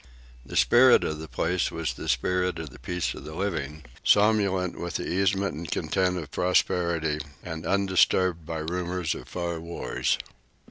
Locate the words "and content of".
5.53-6.31